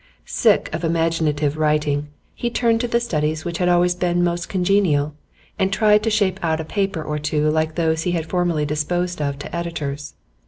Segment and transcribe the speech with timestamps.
[0.25, 5.13] Sick of imaginative writing, he turned to the studies which had always been most congenial,
[5.59, 9.21] and tried to shape out a paper or two like those he had formerly disposed
[9.21, 10.15] of to editors.